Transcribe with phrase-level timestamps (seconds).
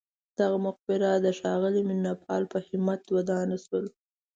[0.39, 3.81] دغه مقبره د ښاغلي مینه پال په همت ودانه شوه.